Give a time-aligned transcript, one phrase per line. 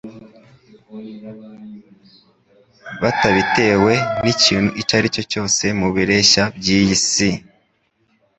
[3.01, 3.93] batabitewe
[4.23, 7.29] n'ikintu icyo aricyo cyose mu bireshya by'iyi si